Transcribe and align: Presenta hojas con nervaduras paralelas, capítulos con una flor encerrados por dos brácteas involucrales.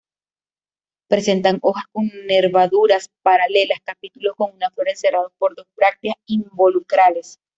Presenta 1.07 1.55
hojas 1.61 1.83
con 1.91 2.09
nervaduras 2.25 3.11
paralelas, 3.21 3.81
capítulos 3.85 4.33
con 4.35 4.49
una 4.55 4.71
flor 4.71 4.89
encerrados 4.89 5.31
por 5.37 5.53
dos 5.53 5.67
brácteas 5.77 6.15
involucrales. 6.25 7.37